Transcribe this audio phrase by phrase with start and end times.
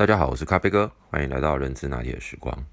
[0.00, 2.64] 大家好，我是咖啡哥，欢迎来到人资拿铁时光。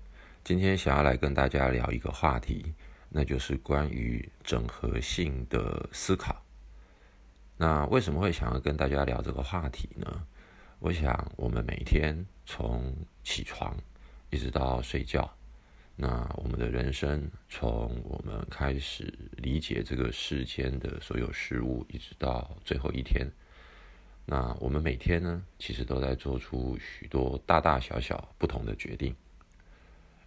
[0.45, 2.73] 今天想要来跟大家聊一个话题，
[3.09, 6.41] 那就是关于整合性的思考。
[7.57, 10.25] 那为什么会想要跟大家聊这个话题呢？
[10.79, 12.95] 我想，我们每天从
[13.25, 13.75] 起床
[14.29, 15.29] 一直到睡觉。
[15.97, 23.29] 那我们的人生，从我们开始理解这个世间的所有事物，一直到最后一天，
[24.29, 29.15] 那我们每天呢，其实都在做出许多大大小小不同的决定。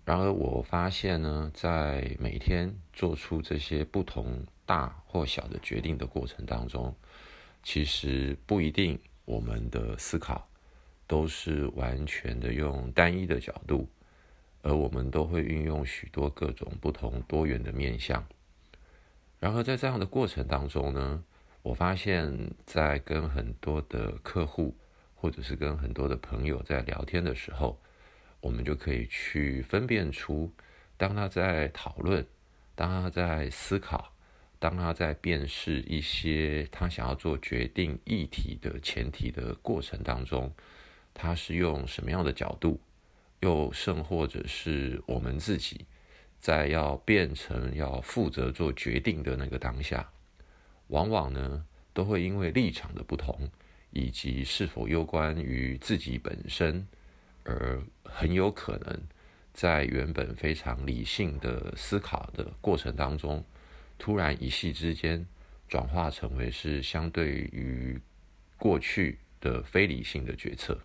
[0.06, 6.97] 然而，我发现呢，在每天做出这些不同大或小的决定的过程当中，
[7.62, 10.48] 其实不一定我们的思考
[11.06, 13.87] 都是完全的用单一的角度。
[14.62, 18.27] 而我们都会运用许多各种不同多元的面向。
[19.39, 21.23] 然而，在这样的过程当中呢，
[21.62, 24.74] 我发现，在跟很多的客户
[25.14, 27.78] 或者是跟很多的朋友在聊天的时候，
[28.41, 30.50] 我们就可以去分辨出，
[30.97, 32.27] 当他在讨论、
[32.75, 34.14] 当他在思考、
[34.58, 40.50] 当他在辨识一些他想要做决定议题的前提的过程当中，
[41.12, 42.80] 他是用什么样的角度？
[43.41, 45.86] 又甚或者是我们自己，
[46.39, 50.11] 在要变成要负责做决定的那个当下，
[50.91, 53.48] 往往呢都会因为立场的不同，
[53.91, 56.86] 以及是否攸关于自己本身，
[57.44, 59.02] 而很有可能
[59.52, 63.44] 在原本非常理性的思考的过程当中，
[63.98, 65.27] 突然一夕之间
[65.68, 68.00] 转化成为是相对于
[68.56, 70.78] 过去的非理性的决策。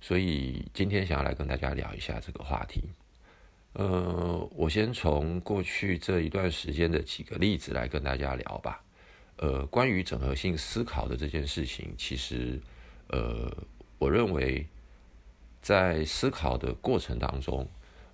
[0.00, 2.84] 所以今天想要来跟大家聊一下这个话题。
[3.74, 8.82] 呃，我先从过去这一段时间的几个例子来跟大家聊吧。
[9.36, 12.60] 呃，关于整合性思考的这件事情，其实，
[13.08, 13.50] 呃，
[13.98, 14.66] 我认为
[15.62, 17.66] 在思考的过程当中，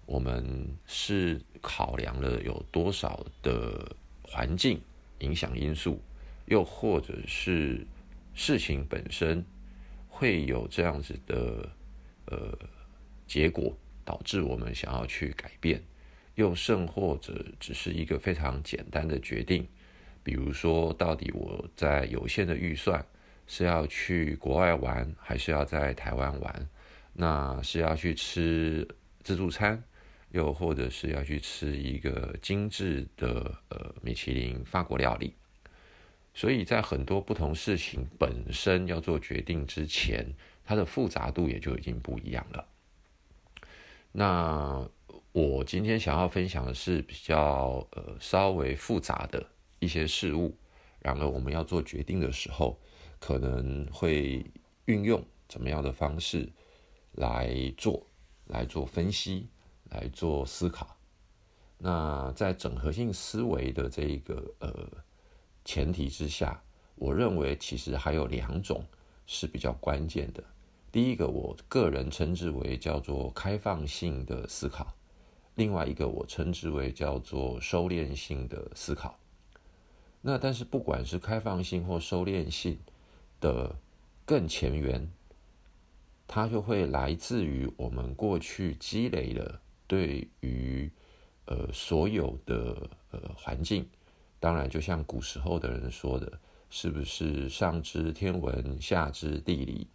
[0.05, 3.91] 我们是考量了有多少的
[4.23, 4.81] 环境
[5.21, 6.01] 影响因素，
[6.47, 7.85] 又或者是
[8.35, 9.45] 事情本身
[10.09, 11.69] 会有这样子的。
[12.29, 12.59] 呃，
[13.25, 13.73] 结果
[14.07, 15.83] 导致我们想要去改变，
[16.37, 19.69] 又甚或者只是一个非常简单的决定，
[20.23, 23.05] 比如说，到底我在有限的预算
[23.47, 26.69] 是要去国外玩，还是要在台湾玩？
[27.13, 28.89] 那是要去吃
[29.23, 29.83] 自助餐，
[30.31, 35.35] 又或者是要去吃一个精致的呃米其林法国料理？
[36.33, 40.27] 所以在很多不同事情本身要做决定之前。
[40.69, 42.67] 它的复杂度也就已经不一样了。
[44.19, 44.89] 那
[45.33, 49.47] 我今天想要分享的是比较呃稍微复杂的
[49.79, 50.57] 一些事物，
[51.01, 52.81] 然而我们要做决定的时候，
[53.21, 54.43] 可能会
[54.87, 56.51] 运用怎么样的方式
[57.13, 58.07] 来做，
[58.47, 59.51] 来做分析，
[59.91, 60.97] 来做思考。
[61.77, 64.89] 那在整合性思维的这一个呃
[65.63, 66.59] 前提之下，
[66.95, 68.83] 我认为其实还有两种
[69.27, 70.43] 是比较关键的。
[70.97, 74.87] 第一个，我个人称之为叫做开放性的思考；
[75.55, 79.15] 另外一个，我称之为叫做收敛性的思考。
[80.23, 82.79] 那但是，不管是开放性或收敛性
[83.43, 83.77] 的
[84.25, 85.07] 更前缘，
[86.27, 90.91] 它就会来自于我们过去积累了对于
[91.45, 93.87] 呃所有的呃环境。
[94.41, 96.41] 当然，就像古时候的人说的，
[96.71, 99.87] 是不是上知天文，下知地理？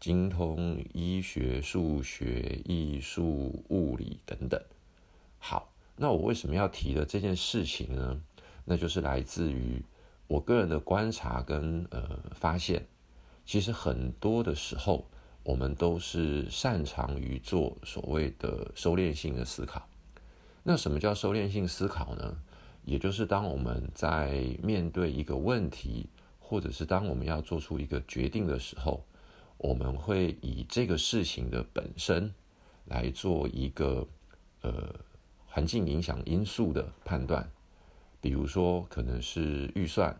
[0.00, 4.58] 精通医学、数学、艺术、物理等等。
[5.38, 8.18] 好，那我为什么要提的这件事情呢？
[8.64, 9.82] 那就是来自于
[10.26, 12.86] 我个人的观察跟呃发现，
[13.44, 15.04] 其实很多的时候，
[15.42, 19.86] 我们都是擅长于做所谓的收敛性的思考。
[20.62, 22.38] 那什么叫收敛性思考呢？
[22.86, 26.06] 也就是当我们在面对一个问题，
[26.38, 29.04] 或者是当我们要做出一个决定的时候。
[29.62, 32.32] 我们会以这个事情的本身
[32.86, 34.08] 来做一个
[34.62, 34.94] 呃
[35.44, 37.46] 环境影响因素的判断，
[38.22, 40.18] 比如说可能是预算，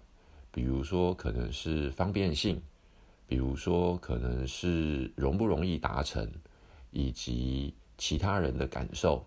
[0.52, 2.60] 比如说可能是方便性，
[3.26, 6.31] 比如说可能是容不容易达成，
[6.90, 9.25] 以及其他人的感受。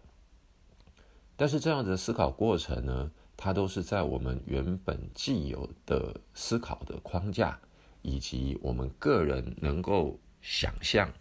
[1.36, 7.60] 但是这样子的思考过程呢，它都是在我们原本既有的思考的框架。
[8.04, 11.12] 以及我们个人能够想象，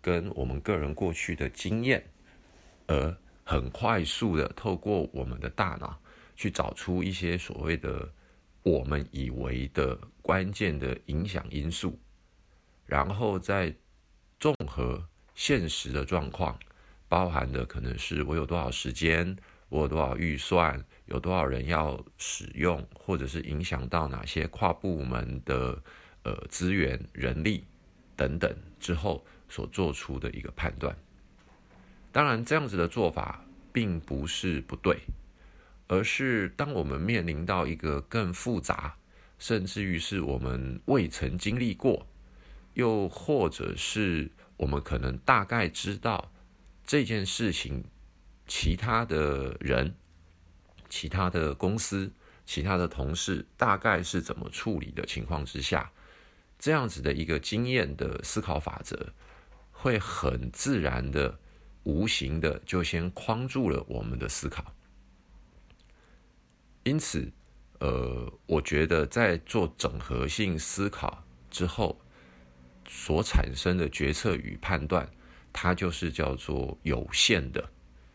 [0.00, 2.02] 跟我们个人过去的经验，
[2.86, 3.14] 而
[3.44, 6.00] 很快速的透过我们的大脑
[6.34, 8.10] 去找出一些所谓的
[8.62, 11.98] 我们以为的关键的影响因素，
[12.86, 13.74] 然后再
[14.38, 16.58] 综合现实的状况，
[17.08, 19.36] 包含的可能是我有多少时间，
[19.68, 25.82] 我有多少预算，有多少人要使用，或者是影响到哪些跨部门的
[26.22, 27.64] 呃资源、人力
[28.16, 30.96] 等等之后所做出的一个判断。
[32.10, 34.98] 当然，这样子的做法并不是不对，
[35.86, 38.96] 而是当我们面临到一个更复杂，
[39.38, 42.06] 甚至于是我们未曾经历过，
[42.74, 46.32] 又或者是我们可能大概知道
[46.84, 47.84] 这件事情，
[48.46, 49.94] 其他的人、
[50.88, 52.10] 其他的公司、
[52.46, 55.92] 其他的同事大概是怎么处理的情况之下，
[56.58, 59.12] 这样子的一个经验的思考法则，
[59.72, 61.38] 会很自然的。
[61.84, 64.74] 无形的就先框住了我们的思考，
[66.84, 67.32] 因此，
[67.78, 71.98] 呃，我觉得在做整合性思考之后，
[72.86, 75.08] 所产生的决策与判断，
[75.50, 77.66] 它就是叫做有限的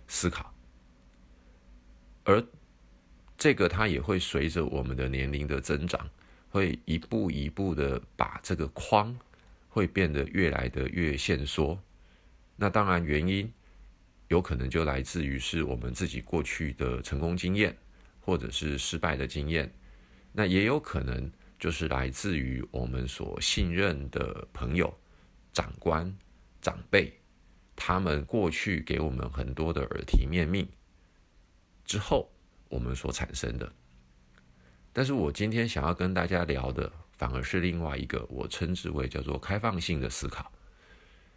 [0.07, 0.53] 思考，
[2.25, 2.45] 而
[3.39, 6.07] 这个它也会随着我们的年龄的增长，
[6.53, 9.17] 会一步一步的把这个框
[9.67, 11.81] 会变得越来的越限缩。
[12.55, 13.51] 那当然原因。
[14.29, 17.75] 有可能就来自于是我们自己过去的成功经验，
[18.19, 19.71] 或者是失败的经验，
[20.31, 24.91] 那也有可能就是来自于我们所信任的朋友、
[25.51, 26.11] 长官、
[26.61, 27.13] 长辈，
[27.75, 30.67] 他们过去给我们很多的耳提面命
[31.85, 32.31] 之后，
[32.69, 33.71] 我们所产生的。
[34.93, 40.51] 但是我今天想要跟大家聊的，反而是另外一个我称之为叫做开放性的思考。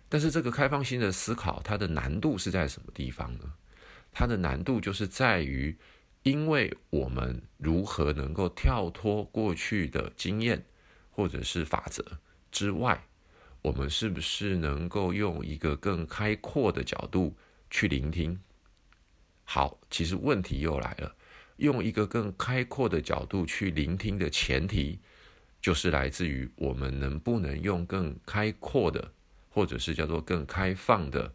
[0.09, 3.55] 但是这个开放性的思考，它的难度是在什么地方呢？
[4.13, 5.77] 它的难度就是在于，
[6.23, 10.65] 因为我们如何能够跳脱过去的经验
[11.11, 12.05] 或者是法则
[12.53, 13.07] 之外，
[13.63, 17.35] 我们是不是能够用一个更开阔的角度
[17.69, 18.39] 去聆听？
[19.45, 21.16] 好，其实问题又来了，
[21.57, 25.01] 用一个更开阔的角度去聆听的前提，
[25.61, 29.13] 就是来自于我们能不能用更开阔的。
[29.49, 31.33] 或者是叫做更开放的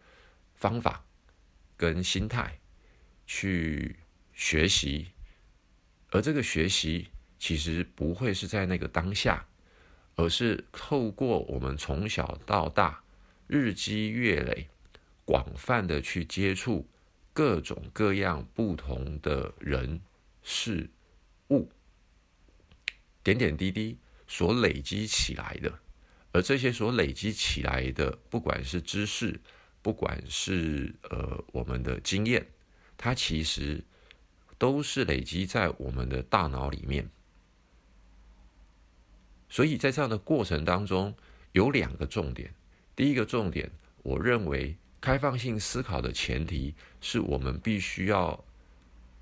[0.54, 1.04] 方法
[1.76, 2.60] 跟心态
[3.26, 3.96] 去
[4.32, 5.08] 学习，
[6.12, 7.08] 而这个学习
[7.40, 9.48] 其实不会是在那个当下，
[10.14, 13.02] 而是透过我们从小到大
[13.48, 14.68] 日积月累，
[15.26, 16.88] 广泛的去接触
[17.34, 20.00] 各种各样不同的人
[20.42, 20.90] 事
[21.50, 21.70] 物，
[23.24, 23.98] 点点滴滴
[24.28, 25.80] 所累积起来的。
[26.34, 29.40] 而这些所累积起来的，不管是知识，
[29.82, 32.48] 不管是呃我们的经验，
[32.98, 33.84] 它其实
[34.58, 37.10] 都是累积在我们的大脑里面。
[39.50, 41.14] 所以在这样的过程当中，
[41.52, 42.54] 有两个重点。
[42.96, 43.70] 第一个重点，
[44.04, 48.46] 我认为开放性思考的前提是我们必须要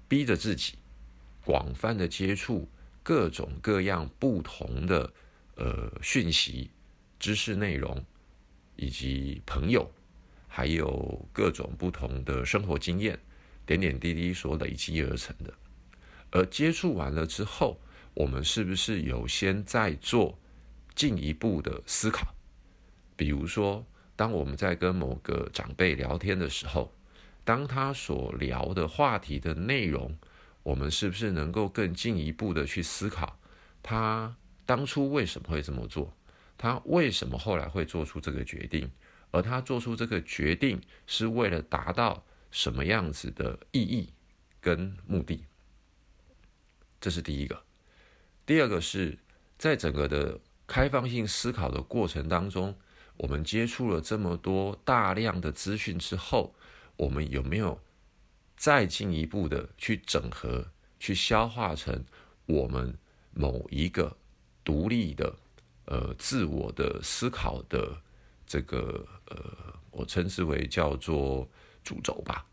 [0.08, 0.78] 逼着自己
[1.46, 2.68] 广泛的接触
[3.04, 5.14] 各种各样不同的
[5.56, 6.70] 呃讯息。
[7.20, 8.02] 知识内容，
[8.78, 9.92] 以及朋友，
[10.48, 13.20] 还有各种不同的生活经验，
[13.66, 15.54] 点点滴滴所累积而成的。
[16.32, 17.78] 而接触完了之后，
[18.14, 20.40] 我们是不是有先在做
[20.96, 22.34] 进一步的思考？
[23.18, 23.86] 比如说，
[24.16, 26.94] 当我们在跟某个长辈聊天的时候，
[27.44, 30.18] 当他所聊的话题的内容，
[30.70, 33.40] 我们是不是能够更进一步的去思考，
[33.82, 34.36] 他
[34.68, 36.16] 当初为什么会这么做？
[36.60, 38.92] 他为什么后来会做出这个决定？
[39.32, 44.14] 而他做出这个决定是为了达到什么样子的意义
[44.62, 45.44] 跟目的？
[47.02, 47.64] 这是第一个。
[48.46, 49.18] 第二个是
[49.58, 52.76] 在整个的开放性思考的过程当中，
[53.18, 56.54] 我们接触了这么多大量的资讯之后，
[56.96, 57.82] 我们有没有
[58.60, 60.68] 再进一步的去整合、
[61.00, 62.04] 去消化成
[62.46, 62.94] 我们
[63.32, 64.18] 某一个
[64.66, 65.34] 独立的？
[65.86, 68.00] 呃，自我的思考的
[68.46, 71.50] 这个呃，我称之为叫做
[71.84, 72.46] 主轴吧，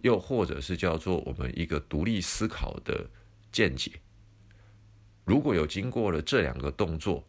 [0.00, 3.08] 又或者是叫做我们一个独立思考的
[3.52, 3.92] 见解。
[5.24, 7.24] 如果有经过了这两个动作，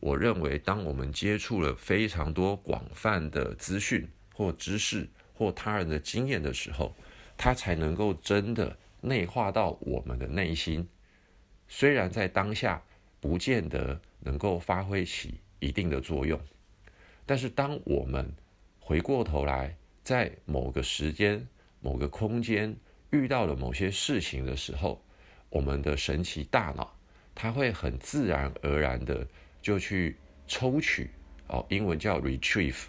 [0.00, 6.96] 我认为，当我们接触了非常多广泛的资讯或知识或他人的经验的时候，
[7.36, 10.88] 它才能够真的内化到我们的内心。
[11.68, 12.82] 虽然在当下
[13.20, 14.00] 不见得。
[14.26, 16.40] 能够发挥起一定的作用，
[17.26, 18.26] 但是当我们
[18.80, 21.46] 回过头来，在某个时间、
[21.80, 22.74] 某个空间
[23.10, 24.98] 遇到了某些事情的时候，
[25.50, 26.96] 我们的神奇大脑，
[27.34, 29.28] 它会很自然而然的
[29.60, 31.10] 就去抽取，
[31.48, 32.84] 哦，英文叫 retrieve，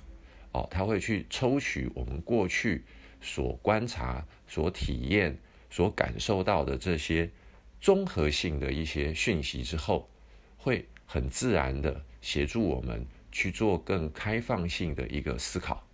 [0.53, 2.85] 哦，它会去抽取我们过去
[3.19, 5.37] 所观察、所体验、
[5.69, 7.29] 所感受到的这些
[7.79, 10.09] 综合性的一些讯息之后，
[10.57, 15.85] 会很自然的协助我们去做更开放性的一个思考。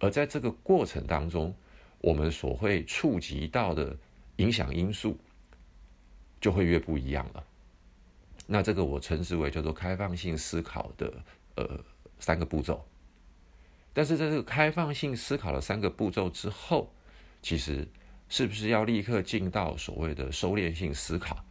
[0.00, 1.54] 而在这个过程当中，
[2.00, 3.96] 我们所会触及到的
[4.36, 5.18] 影响因素
[6.40, 7.44] 就会越不一样了。
[8.46, 11.12] 那这个我称之为叫做开放性思考的
[11.56, 11.84] 呃
[12.18, 12.86] 三个步骤。
[13.92, 16.92] 但是在这个开放性思考的三个步骤之后，
[17.48, 17.88] 其实
[18.28, 21.42] 是不是要立刻进到所谓的收敛性思考，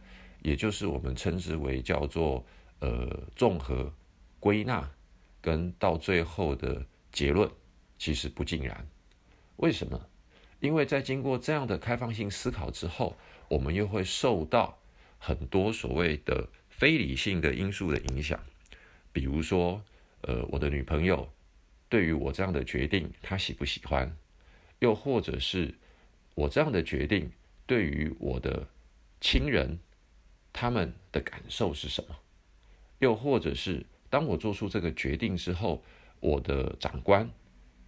[0.42, 2.46] 也就是我们称之为叫做
[2.78, 3.92] 呃综合
[4.38, 4.88] 归纳
[5.40, 7.50] 跟到最后的结论？
[7.98, 8.86] 其实不尽然，
[9.56, 10.00] 为什么？
[10.60, 14.78] 因为在经过这样的开放性思考之后，我们又会受到
[15.18, 18.38] 很多所谓的非理性的因素的影响，
[19.12, 19.82] 比如说，
[20.20, 21.28] 呃，我的女朋友
[21.88, 24.16] 对于我这样的决定，她喜不喜欢？
[24.78, 25.74] 又或者是
[26.38, 27.28] 我这样的决定
[27.66, 28.64] 对于我的
[29.20, 29.76] 亲人
[30.52, 32.14] 他们的感受是什么？
[33.00, 35.82] 又或者是当我做出这个决定之后，
[36.20, 37.28] 我的长官。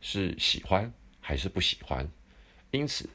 [0.03, 0.91] 是喜欢
[1.21, 2.09] 还是不喜欢？
[2.71, 3.07] 因此，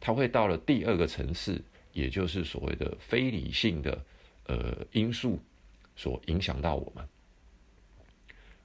[0.00, 1.62] 它会到了第二个层次，
[1.92, 4.02] 也就是所谓的非理性的
[4.46, 5.38] 呃因素
[5.94, 7.06] 所影响到我们。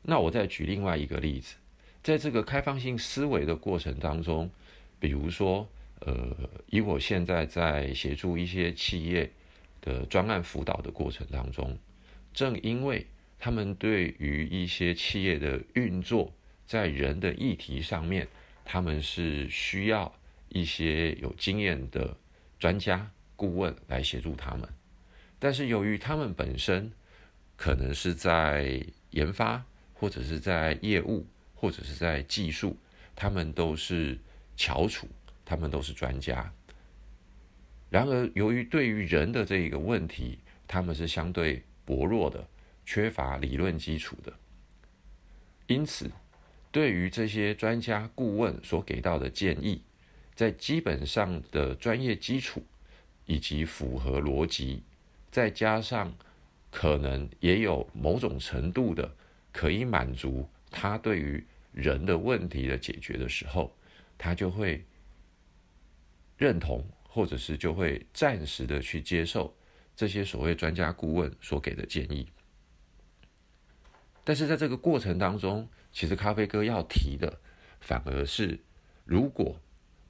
[0.02, 1.56] 那我再举另外一个例子，
[2.02, 4.50] 在这个开放性思维的过程当中，
[4.98, 5.68] 比如说，
[6.06, 9.32] 呃，以我现在在协助一些企业
[9.80, 11.78] 的专案辅导的过程当中，
[12.34, 13.08] 正因为
[13.40, 16.34] 他们对于一些企业的运作，
[16.66, 18.28] 在人的议题上面，
[18.66, 20.14] 他们是需要
[20.50, 22.18] 一些有经验的
[22.60, 24.68] 专家顾问来协助他们。
[25.40, 26.92] 但是由于他们本身
[27.56, 32.76] 可能是在研发，或者是在业务，或者是在技术，
[33.16, 34.18] 他们都是
[34.56, 35.08] 翘楚，
[35.46, 36.52] 他们都是专家。
[37.90, 42.48] 然而，由于对于人的这一个问题，他们是相对薄弱的，
[42.86, 44.34] 缺乏理论基础的，
[45.68, 46.10] 因此。
[46.72, 49.84] 对于这些专家顾问所给到的建议，
[50.34, 52.64] 在基本上的专业基础
[53.28, 54.82] 以及符合逻辑，
[55.30, 56.12] 再加上
[56.72, 59.16] 可能也有某种程度的
[59.52, 63.72] 可以满足他对于人的问题的解决的时候，
[64.18, 64.84] 他就会
[66.44, 69.56] 认同，或者是就会暂时的去接受
[69.96, 72.28] 这些所谓专家顾问所给的建议。
[74.26, 77.40] 但是在这个过程当中，其实咖啡哥要提的，
[77.80, 78.60] 反而是
[79.06, 79.58] 如果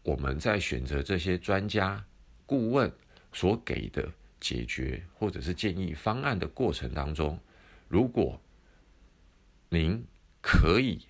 [0.02, 2.04] 我们在选择这些专家
[2.48, 2.92] 顾问
[3.32, 7.40] 所给的解决或者是建议方案的过程当中，
[7.88, 8.42] 如果
[9.70, 10.04] 您
[10.42, 11.06] 可以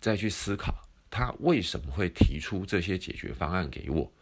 [0.00, 0.74] 再去思考
[1.08, 4.12] 他为什么会提出这些解决方案给我，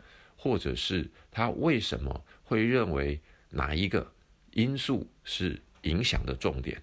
[0.42, 3.20] 或者是他为什么会认为
[3.50, 4.12] 哪一个
[4.50, 6.82] 因素是影响的重点，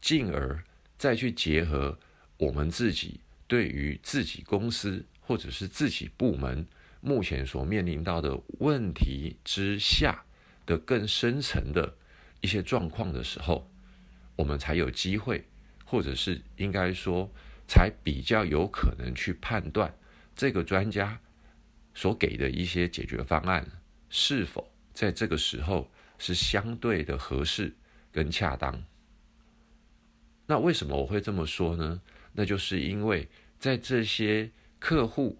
[0.00, 0.60] 进而。
[0.98, 1.98] 再去结合
[2.36, 6.66] 我们自己对于自己公司或者是自己部门
[7.00, 10.22] 目前所面临到的问题之下
[10.66, 11.94] 的更深层的
[12.42, 13.70] 一些状况的时候，
[14.36, 15.42] 我们才有机会，
[15.86, 17.30] 或者是应该说，
[17.66, 19.94] 才比较有可能去判断
[20.36, 21.18] 这个专家
[22.00, 23.62] 所给的一些解决方案
[24.08, 27.74] 是否在这个时候是相对的合适
[28.10, 28.82] 跟恰当。
[30.46, 32.00] 那为什么我会这么说呢？
[32.32, 33.28] 那就是因为
[33.58, 35.36] 在这些客户，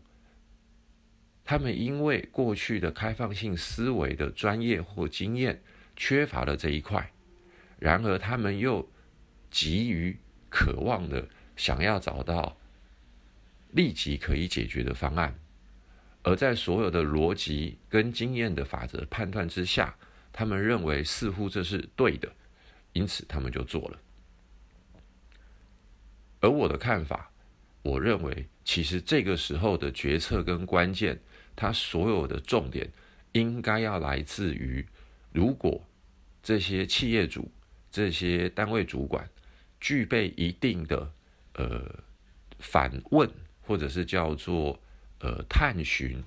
[1.47, 5.63] 他们因为过去的开放性思维的专业或经验
[5.97, 7.11] 缺乏了这一块，
[7.79, 8.87] 然而他们又
[9.51, 10.15] 急于
[10.51, 11.27] 渴望的
[11.57, 12.59] 想要找到
[13.71, 15.41] 立即可以解决的方案，
[16.23, 19.97] 而在所有的逻辑跟经验的法则判断之下，
[20.33, 22.31] 他们认为似乎这是对的，
[22.93, 23.99] 因此他们就做了。
[26.41, 27.31] 而我的看法，
[27.83, 31.21] 我认为其实这个时候的决策跟关键，
[31.57, 32.91] 它所有的重点
[33.33, 34.87] 应该要来自于，
[35.33, 35.87] 如果
[36.43, 37.51] 这些企业主、
[37.91, 39.29] 这些单位主管
[39.81, 41.13] 具备一定的
[41.55, 42.03] 呃
[42.59, 43.31] 反问，
[43.63, 44.81] 或者是叫做
[45.21, 46.23] 呃探寻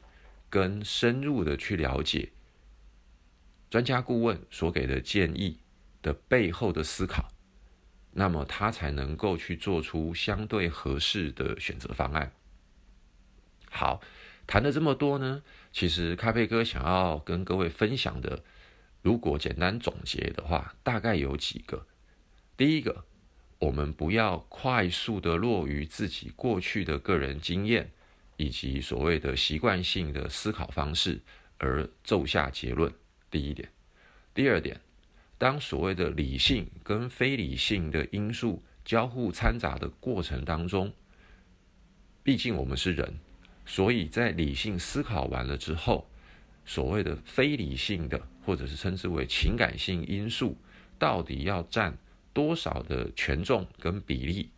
[0.49, 2.29] 跟深入的去了解
[3.69, 5.59] 专家顾问所给的建议
[6.01, 7.29] 的背后的思考。
[8.15, 12.31] 那么他才能够去做出相对合适的选择方案。
[13.71, 14.01] 好，
[14.45, 18.43] 谈了这么多呢，其实咖啡哥想要跟各位分享的，
[19.01, 21.87] 如果简单总结的话，大概有几个。
[22.55, 23.03] 第一个，
[23.57, 27.91] 我们不要快速的落于自己过去的个人经验
[28.43, 31.17] 以及所谓的习惯性的思考方式
[31.59, 32.93] 而奏下结论。
[33.31, 33.69] 第一点，
[34.33, 34.77] 第二点，
[35.37, 40.91] 当所谓的理性跟非理性的因素交互掺杂的过程当中，
[42.21, 43.13] 毕竟我们是人，
[43.65, 46.05] 所以在理性思考完了之后，
[46.65, 50.57] 所谓的非理性的或者是称之为情感性因素，
[50.99, 51.97] 到底要占
[52.33, 54.49] 多少的权重跟比例，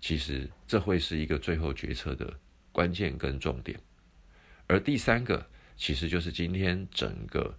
[0.00, 2.36] 其实这会是一个最后决策的
[2.76, 3.80] 关键跟重点。
[4.66, 7.54] 而第三个，其实就是今天整个。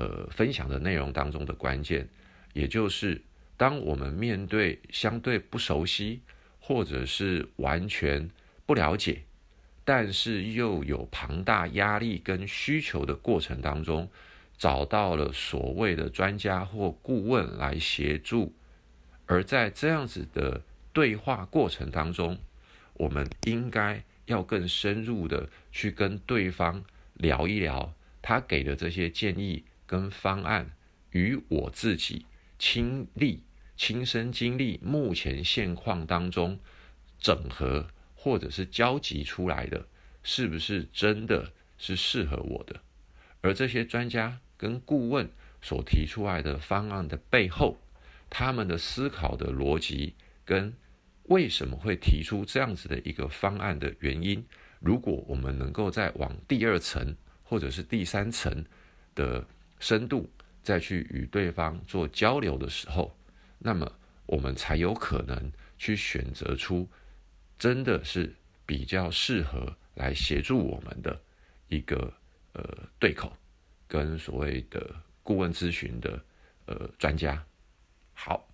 [0.00, 2.08] 呃，分享的内容当中的关键，
[2.52, 3.20] 也就是
[3.56, 6.20] 当我们面对相对不熟悉，
[6.60, 8.30] 或者是完全
[8.64, 9.22] 不了解，
[9.84, 14.08] 但是又有庞大压力跟需求的过程当中，
[14.56, 18.54] 找到了所谓的专家或顾问来协助，
[19.26, 22.38] 而在这样子的对话过程当中，
[22.94, 27.92] 我们应该要更深入的去跟对方聊一聊
[28.22, 29.64] 他给的这些建议。
[29.88, 30.72] 跟方案
[31.12, 32.26] 与我自己
[32.58, 33.42] 亲历、
[33.74, 36.60] 亲身经历目前现况当中
[37.18, 39.86] 整合或者是交集出来的，
[40.22, 42.82] 是不是真的是适合我的？
[43.40, 45.30] 而这些专家跟顾问
[45.62, 47.78] 所提出来的方案的背后，
[48.28, 50.12] 他们的思考的逻辑
[50.44, 50.74] 跟
[51.28, 54.44] 为什么会提出这样子的一个方案的原因，
[54.80, 58.64] 如果我们能够再往第二层或者是第三层
[59.14, 59.46] 的。
[59.80, 60.28] 深度
[60.60, 63.16] 再去与对方做交流的时候，
[63.60, 63.88] 那么
[64.26, 66.88] 我们才有可能去选择出
[67.56, 68.34] 真的是
[68.66, 71.16] 比较适合来协助我们的
[71.68, 72.12] 一个
[72.54, 73.32] 呃对口
[73.86, 74.92] 跟所谓的
[75.22, 76.20] 顾问咨询的
[76.66, 77.40] 呃专家。
[78.12, 78.47] 好，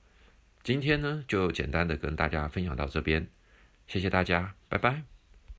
[0.64, 3.28] 今天呢就简单的跟大家分享到这边，
[3.87, 5.13] 谢谢大家，拜拜。